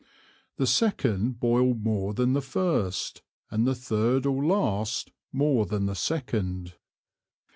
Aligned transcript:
The 0.57 0.65
second 0.65 1.39
boil 1.39 1.75
more 1.75 2.15
than 2.15 2.33
the 2.33 2.41
first, 2.41 3.21
and 3.51 3.67
the 3.67 3.75
third 3.75 4.25
or 4.25 4.43
last 4.43 5.11
more 5.31 5.67
than 5.67 5.85
the 5.85 5.93
second. 5.93 6.73